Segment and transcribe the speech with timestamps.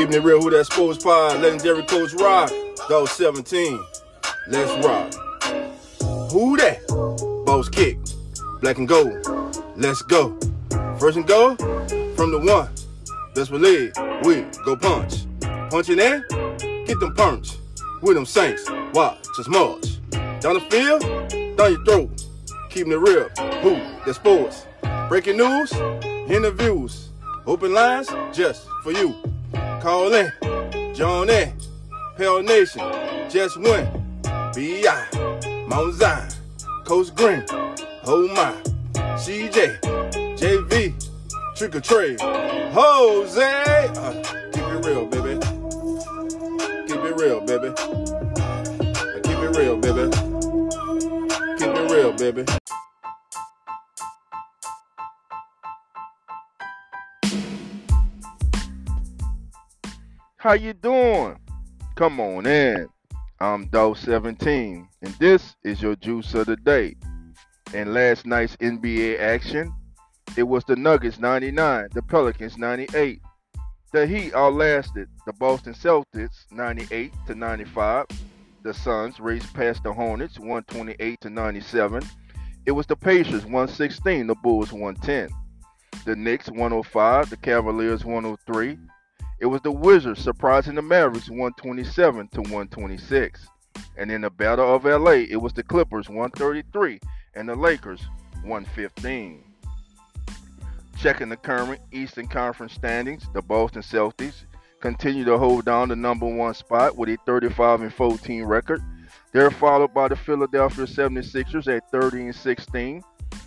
[0.00, 1.42] Keeping it real, who that sports pod?
[1.42, 2.50] Legendary Coach Rock.
[2.88, 3.78] Those 17.
[4.48, 5.12] Let's rock.
[6.32, 6.80] Who that?
[7.44, 7.98] Boss kick.
[8.62, 9.12] Black and gold.
[9.76, 10.38] Let's go.
[10.98, 11.54] First and go
[12.16, 12.70] from the one.
[13.34, 13.92] Best believe
[14.24, 15.26] we go punch.
[15.68, 16.24] Punching in,
[16.86, 17.56] get them punch.
[18.00, 20.00] With them saints, watch us march.
[20.40, 21.02] Down the field,
[21.58, 22.24] down your throat.
[22.70, 23.28] Keeping it real,
[23.60, 24.66] who the sports.
[25.10, 27.10] Breaking news, interviews,
[27.46, 29.14] open lines just for you.
[29.80, 30.30] Call in,
[30.94, 31.54] join in,
[32.18, 32.82] Pale Nation,
[33.30, 33.88] just win.
[34.54, 36.28] B.I., Mount Zion,
[36.84, 37.42] Coast Green,
[38.04, 38.52] oh my,
[39.16, 39.80] CJ,
[40.36, 40.92] JV,
[41.56, 43.42] Trick or Trade, Jose.
[43.42, 44.22] Uh,
[44.52, 45.40] keep it real, baby.
[46.86, 47.68] Keep it real, baby.
[47.68, 50.10] Uh, keep it real, baby.
[51.58, 52.59] Keep it real, baby.
[60.40, 61.36] How you doing?
[61.96, 62.88] Come on in.
[63.40, 66.96] I'm Doe17, and this is your juice of the day.
[67.74, 69.70] In last night's NBA action,
[70.38, 73.20] it was the Nuggets 99, the Pelicans 98.
[73.92, 78.06] The Heat outlasted the Boston Celtics 98 to 95.
[78.62, 82.02] The Suns raced past the Hornets 128 to 97.
[82.64, 85.28] It was the Pacers 116, the Bulls 110.
[86.06, 88.78] The Knicks 105, the Cavaliers 103.
[89.40, 93.48] It was the Wizards surprising the Mavericks 127 to 126.
[93.96, 97.00] And in the Battle of LA, it was the Clippers 133
[97.34, 98.02] and the Lakers
[98.44, 99.42] 115.
[100.98, 104.44] Checking the current Eastern Conference standings, the Boston Celtics
[104.80, 108.82] continue to hold down the number one spot with a 35 and 14 record.
[109.32, 113.02] They're followed by the Philadelphia 76ers at 30 and 16.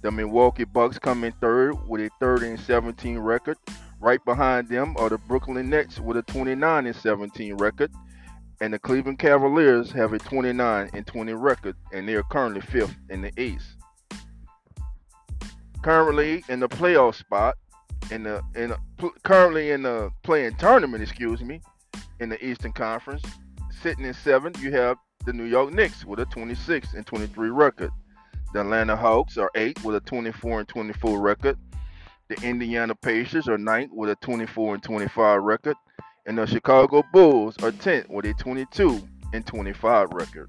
[0.00, 3.58] The Milwaukee Bucks come in third with a 30 and 17 record.
[4.04, 7.90] Right behind them are the Brooklyn Nets with a 29 and 17 record,
[8.60, 12.94] and the Cleveland Cavaliers have a 29 and 20 record, and they are currently fifth
[13.08, 13.64] in the East.
[15.82, 17.56] Currently in the playoff spot,
[18.10, 18.74] in the in
[19.22, 21.62] currently in the playing tournament, excuse me,
[22.20, 23.22] in the Eastern Conference,
[23.82, 27.90] sitting in seventh, you have the New York Knicks with a 26 and 23 record.
[28.52, 31.56] The Atlanta Hawks are eight with a 24 and 24 record.
[32.28, 35.76] The Indiana Pacers are ninth with a 24 and 25 record,
[36.24, 40.48] and the Chicago Bulls are 10th with a 22 and 25 record.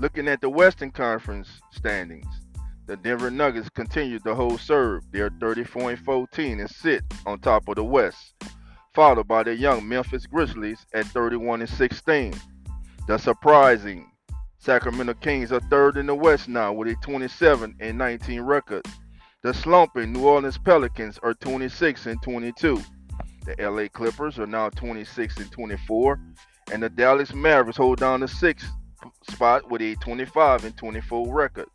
[0.00, 2.26] Looking at the Western Conference standings,
[2.86, 5.04] the Denver Nuggets continue to hold serve.
[5.12, 8.34] They are 34 and 14 and sit on top of the West,
[8.92, 12.34] followed by the young Memphis Grizzlies at 31 and 16.
[13.06, 14.10] The surprising
[14.58, 18.84] Sacramento Kings are third in the West now with a 27 and 19 record.
[19.42, 22.80] The slumping New Orleans Pelicans are 26 and 22.
[23.44, 26.20] The LA Clippers are now 26 and 24,
[26.72, 28.70] and the Dallas Mavericks hold down the sixth
[29.28, 31.66] spot with a 25 and 24 record.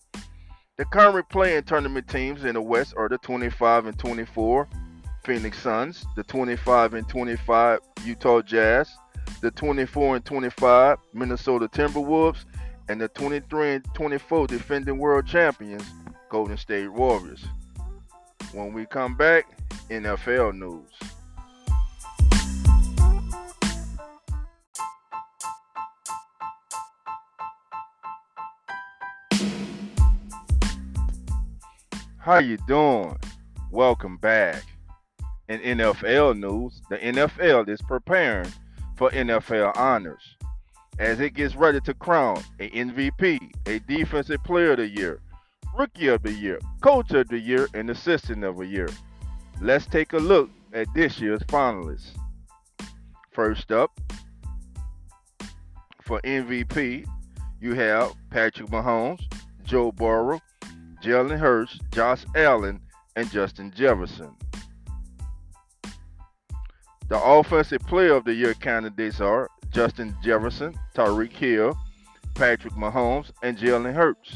[0.77, 4.69] The current playing tournament teams in the West are the 25 and 24
[5.25, 8.89] Phoenix Suns, the 25 and 25 Utah Jazz,
[9.41, 12.45] the 24 and 25 Minnesota Timberwolves,
[12.87, 15.83] and the 23 and 24 defending world champions
[16.29, 17.45] Golden State Warriors.
[18.51, 19.45] When we come back,
[19.89, 20.89] NFL news.
[32.19, 33.17] How you doing?
[33.71, 34.63] Welcome back.
[35.47, 38.51] In NFL news, the NFL is preparing
[38.97, 40.35] for NFL honors
[40.99, 45.21] as it gets ready to crown a MVP, a Defensive Player of the Year,
[45.75, 48.89] Rookie of the Year, Coach of the Year, and Assistant of the Year.
[49.61, 52.17] Let's take a look at this year's finalists.
[53.31, 53.91] First up,
[56.01, 57.05] for MVP,
[57.59, 59.21] you have Patrick Mahomes,
[59.63, 60.39] Joe Burrow,
[61.03, 62.79] Jalen Hurts, Josh Allen,
[63.15, 64.35] and Justin Jefferson.
[67.09, 71.77] The Offensive Player of the Year candidates are Justin Jefferson, Tyreek Hill,
[72.35, 74.35] Patrick Mahomes, and Jalen Hurts.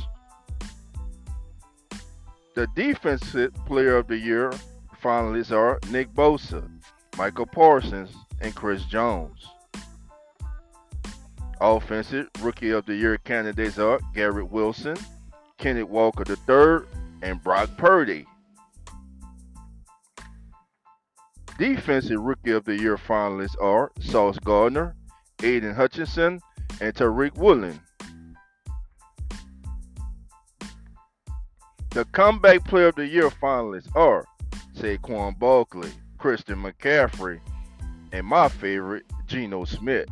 [2.54, 4.52] The Defensive Player of the Year
[5.02, 6.70] finalists are Nick Bosa,
[7.18, 9.48] Micah Parsons, and Chris Jones.
[11.62, 14.98] Offensive Rookie of the Year candidates are Garrett Wilson,
[15.60, 16.86] Kenneth Walker III,
[17.22, 18.26] and Brock Purdy.
[21.58, 24.96] Defensive Rookie of the Year finalists are Sauce Gardner,
[25.42, 26.42] Aidan Hutchinson,
[26.82, 27.80] and Tariq Woolen.
[31.94, 34.26] The Comeback Player of the Year finalists are
[34.78, 37.42] Saquon Barkley, Christian McCaffrey,
[38.14, 40.08] and my favorite, Geno Smith.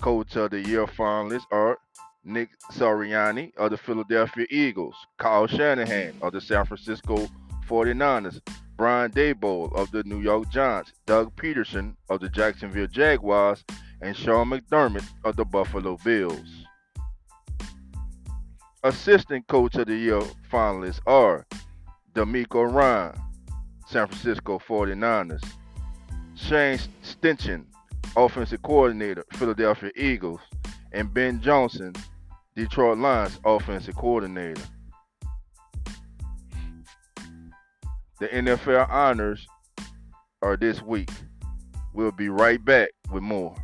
[0.00, 1.78] Coach of the Year finalists are
[2.24, 7.28] Nick Sirianni of the Philadelphia Eagles, Kyle Shanahan of the San Francisco
[7.68, 8.40] 49ers,
[8.76, 13.62] Brian Daboll of the New York Giants, Doug Pederson of the Jacksonville Jaguars,
[14.02, 16.66] and Sean McDermott of the Buffalo Bills.
[18.82, 21.46] Assistant Coach of the Year finalists are
[22.14, 23.14] DeMeco Ryan,
[23.86, 25.44] San Francisco 49ers,
[26.34, 27.66] Shane Steichen,
[28.16, 30.40] Offensive Coordinator, Philadelphia Eagles,
[30.92, 31.92] and Ben Johnson,
[32.56, 34.62] Detroit Lions Offensive Coordinator.
[38.18, 39.46] The NFL honors
[40.40, 41.10] are this week.
[41.92, 43.54] We'll be right back with more.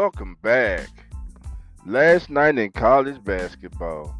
[0.00, 0.88] Welcome back.
[1.84, 4.18] Last night in college basketball,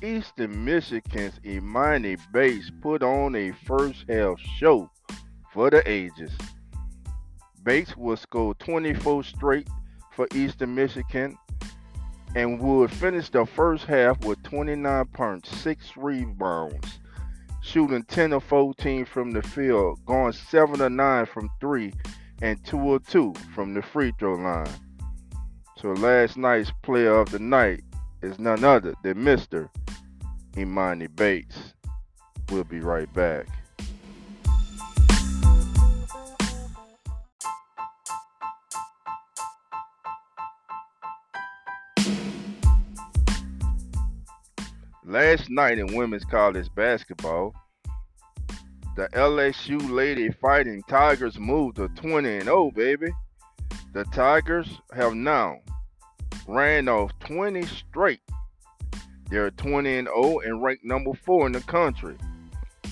[0.00, 4.88] Eastern Michigan's Emoni Bates put on a first half show
[5.52, 6.30] for the ages.
[7.64, 9.68] Bates would score 24 straight
[10.12, 11.36] for Eastern Michigan
[12.36, 17.00] and would finish the first half with 29 points, 6 rebounds,
[17.60, 21.92] shooting 10 of 14 from the field, going 7 of 9 from 3,
[22.40, 24.68] and 2 of 2 from the free throw line.
[25.80, 27.84] So last night's player of the night
[28.20, 29.68] is none other than Mr.
[30.54, 31.72] Emoni Bates.
[32.50, 33.46] We'll be right back.
[45.04, 47.54] Last night in women's college basketball,
[48.96, 53.12] the LSU Lady Fighting Tigers moved to 20 and 0, baby.
[53.92, 55.60] The Tigers have now
[56.46, 58.20] ran off 20 straight.
[59.30, 62.16] They're 20 and 0 and ranked number 4 in the country.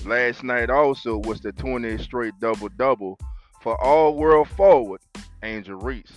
[0.05, 3.19] Last night also was the 20 straight double double
[3.61, 5.01] for all world forward
[5.43, 6.13] Angel Reese.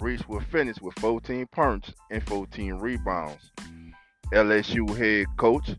[0.00, 3.52] Reese will finish with 14 points and 14 rebounds.
[4.32, 5.70] LSU head coach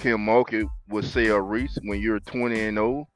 [0.00, 3.08] Kim Mulkey would say of Reese when you're 20 and 0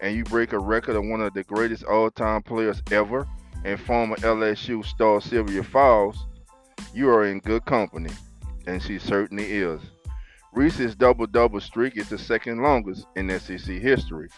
[0.00, 3.26] and you break a record of one of the greatest all-time players ever
[3.64, 6.26] and former LSU star Sylvia Fowles,
[6.92, 8.10] you are in good company,
[8.66, 9.80] and she certainly is.
[10.52, 14.28] Reese's double-double streak is the second longest in SEC history,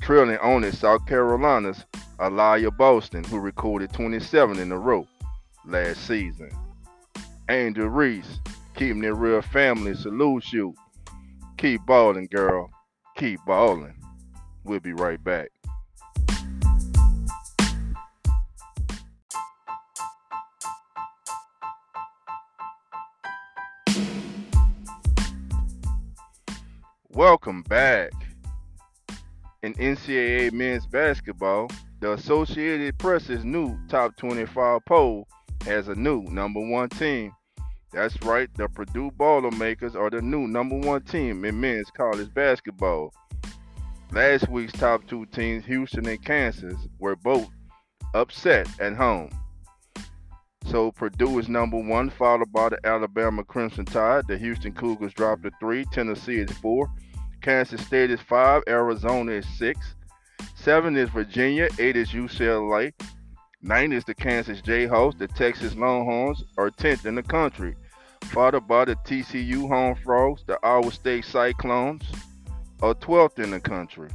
[0.00, 1.84] trailing only South Carolina's
[2.18, 5.06] Aliyah Boston, who recorded 27 in a row
[5.64, 6.50] last season.
[7.48, 8.40] Angel Reese,
[8.74, 10.74] keeping it real family, salute you.
[11.58, 12.70] Keep balling, girl.
[13.16, 13.94] Keep balling.
[14.64, 15.48] We'll be right back.
[27.16, 28.12] Welcome back.
[29.62, 31.70] In NCAA men's basketball,
[32.00, 35.26] the Associated Press's new top 25 poll
[35.64, 37.32] has a new number one team.
[37.90, 43.14] That's right, the Purdue Boilermakers are the new number one team in men's college basketball.
[44.12, 47.48] Last week's top two teams, Houston and Kansas, were both
[48.12, 49.30] upset at home.
[50.68, 54.26] So Purdue is number one, followed by the Alabama Crimson Tide.
[54.26, 55.84] The Houston Cougars dropped to three.
[55.92, 56.90] Tennessee is four.
[57.40, 58.62] Kansas State is five.
[58.66, 59.94] Arizona is six.
[60.56, 61.68] Seven is Virginia.
[61.78, 62.92] Eight is UCLA.
[63.62, 65.18] Nine is the Kansas Jayhawks.
[65.18, 67.76] The Texas Longhorns are 10th in the country,
[68.24, 70.42] followed by the TCU Horned Frogs.
[70.46, 72.02] The Iowa State Cyclones
[72.82, 74.08] are 12th in the country.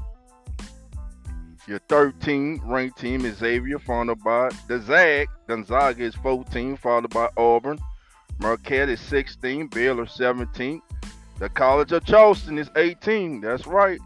[1.68, 5.28] Your 13th ranked team is Xavier, followed by the Zag.
[5.48, 7.78] Gonzaga is 14, followed by Auburn.
[8.40, 10.82] Marquette is 16, Baylor 17.
[11.38, 13.42] The College of Charleston is 18.
[13.42, 14.00] That's right.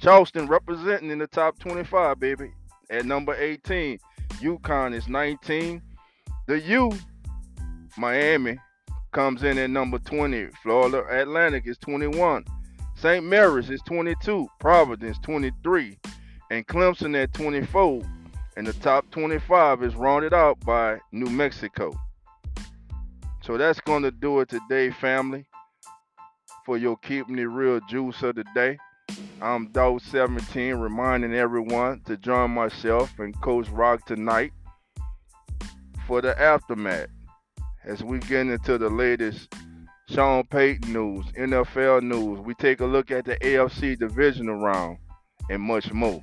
[0.00, 2.50] Charleston representing in the top 25, baby.
[2.90, 3.98] At number 18.
[4.40, 5.80] UConn is 19.
[6.48, 6.92] The U,
[7.96, 8.58] Miami,
[9.12, 10.48] comes in at number 20.
[10.60, 12.44] Florida Atlantic is 21.
[12.96, 13.24] St.
[13.24, 14.48] Mary's is 22.
[14.58, 15.98] Providence 23
[16.50, 18.02] and Clemson at 24.
[18.56, 21.94] And the top 25 is rounded out by New Mexico.
[23.42, 25.44] So that's going to do it today, family,
[26.64, 28.78] for your Keeping It Real Juice of the day.
[29.40, 34.52] I'm Dog 17, reminding everyone to join myself and Coach Rock tonight
[36.06, 37.08] for the aftermath
[37.84, 39.54] as we get into the latest
[40.08, 42.40] Sean Payton news, NFL news.
[42.40, 44.98] We take a look at the AFC divisional round
[45.50, 46.22] and much more.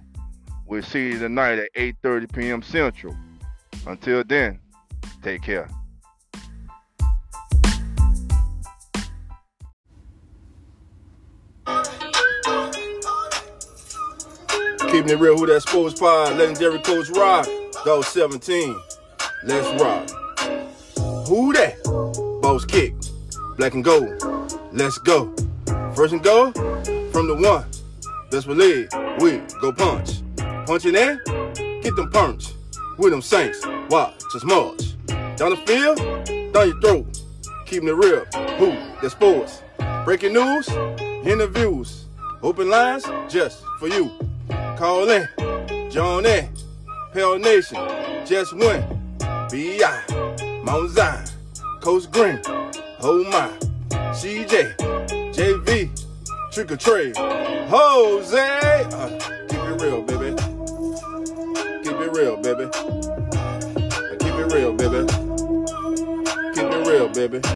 [0.74, 2.64] We'll see you tonight at 8:30 p.m.
[2.64, 3.16] Central.
[3.86, 4.60] Until then,
[5.22, 5.70] Take care.
[14.90, 17.48] Keeping it real, who that sports pod, legendary coach Rock,
[17.86, 18.76] Dog 17.
[19.44, 20.10] Let's rock.
[21.28, 21.84] Who that?
[22.42, 22.96] Boss kick,
[23.58, 24.10] black and gold.
[24.72, 25.36] Let's go.
[25.96, 26.52] First and go
[27.12, 27.70] from the one.
[28.32, 28.90] Best believe
[29.20, 30.23] we go punch.
[30.66, 31.20] Punching in,
[31.82, 32.54] get them punch.
[32.98, 34.96] With them saints, watch us march.
[35.36, 35.98] Down the field,
[36.54, 37.22] down your throat.
[37.66, 38.24] Keeping it real,
[38.58, 39.62] who that sports.
[40.06, 40.70] Breaking news,
[41.26, 42.06] interviews,
[42.42, 44.12] open lines just for you.
[44.78, 45.28] Call in,
[45.92, 46.50] join in,
[47.14, 47.78] Pale Nation,
[48.26, 48.84] just win.
[49.52, 51.26] B.I., Mount Zion,
[51.82, 52.40] Coach Green,
[53.02, 53.50] Oh My,
[54.14, 54.78] CJ,
[55.34, 55.90] JV,
[56.52, 58.84] Trick or Trade, Jose.
[58.94, 59.43] Uh,
[62.24, 62.70] real, baby.
[64.20, 65.06] Keep it real, baby.
[66.56, 67.44] Keep it real, baby.